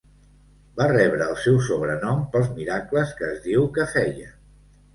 Va 0.79 0.87
rebre 0.91 1.27
el 1.33 1.37
seu 1.41 1.59
sobrenom 1.67 2.25
pels 2.33 2.51
miracles 2.57 3.15
que 3.23 3.31
es 3.37 3.41
diu 3.47 3.71
que 3.79 3.89
feia. 3.95 4.35